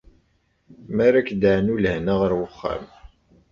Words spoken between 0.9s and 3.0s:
Mi ara k-d-teɛnu lehna ɣer uxxam.